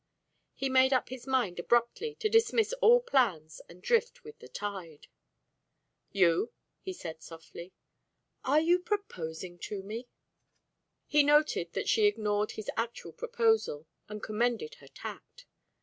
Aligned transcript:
He 0.55 0.67
made 0.67 0.93
up 0.93 1.09
his 1.09 1.27
mind 1.27 1.59
abruptly 1.59 2.15
to 2.15 2.27
dismiss 2.27 2.73
all 2.81 3.01
plans 3.01 3.61
and 3.69 3.83
drift 3.83 4.23
with 4.23 4.39
the 4.39 4.47
tide. 4.47 5.09
"You," 6.11 6.51
he 6.79 6.91
said, 6.91 7.21
softly. 7.21 7.71
"Are 8.43 8.59
you 8.59 8.79
proposing 8.79 9.59
to 9.59 9.83
me?" 9.83 10.07
He 11.05 11.21
noted 11.21 11.73
that 11.73 11.87
she 11.87 12.07
ignored 12.07 12.53
his 12.53 12.71
actual 12.75 13.13
proposal, 13.13 13.85
and 14.09 14.23
commended 14.23 14.73
her 14.81 14.87
tact. 14.87 15.45